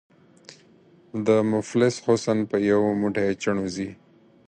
”د 1.27 1.29
مفلس 1.51 1.95
حُسن 2.05 2.37
په 2.49 2.57
یو 2.71 2.81
موټی 3.01 3.29
چڼو 3.41 3.65
ځي” 3.75 3.89